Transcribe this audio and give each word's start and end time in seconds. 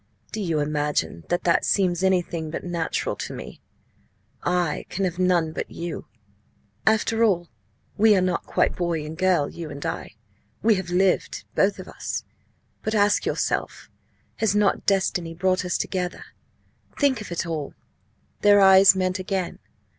"Do 0.31 0.41
you 0.41 0.61
imagine 0.61 1.25
that 1.29 1.43
that 1.43 1.63
seems 1.63 2.01
anything 2.01 2.49
but 2.49 2.63
natural 2.63 3.15
to 3.17 3.33
me? 3.35 3.61
I 4.41 4.87
can 4.89 5.05
have 5.05 5.19
none; 5.19 5.51
but 5.51 5.69
you 5.69 6.07
After 6.87 7.23
all, 7.23 7.49
we 7.97 8.15
are 8.15 8.21
not 8.21 8.47
quite 8.47 8.75
boy 8.75 9.05
and 9.05 9.15
girl, 9.15 9.47
you 9.51 9.69
and 9.69 9.85
I; 9.85 10.15
we 10.63 10.73
have 10.73 10.89
lived, 10.89 11.43
both 11.53 11.77
of 11.77 11.87
us! 11.87 12.23
But 12.81 12.95
ask 12.95 13.27
yourself 13.27 13.91
has 14.37 14.55
not 14.55 14.87
destiny 14.87 15.35
brought 15.35 15.63
us 15.65 15.77
together? 15.77 16.23
Think 16.99 17.21
of 17.21 17.31
it 17.31 17.45
all!" 17.45 17.75
Their 18.41 18.59
eyes 18.59 18.95
met 18.95 19.19
again. 19.19 19.59